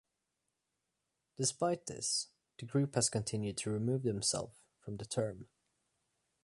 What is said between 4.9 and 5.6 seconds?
the term.